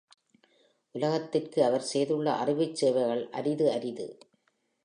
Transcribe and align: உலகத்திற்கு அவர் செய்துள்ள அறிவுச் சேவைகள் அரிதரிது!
உலகத்திற்கு 0.95 1.63
அவர் 1.63 1.81
செய்துள்ள 1.81 2.33
அறிவுச் 2.33 2.75
சேவைகள் 2.75 3.29
அரிதரிது! 3.31 4.07